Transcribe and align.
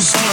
solo 0.00 0.27